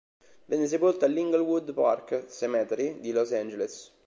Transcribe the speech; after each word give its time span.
Venne 0.45 0.65
sepolto 0.65 1.05
all'Inglewood 1.05 1.75
Park 1.75 2.25
Cemetery 2.27 2.99
di 3.01 3.11
Los 3.11 3.31
Angeles. 3.33 3.93